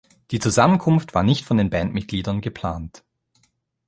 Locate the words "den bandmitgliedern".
1.57-2.41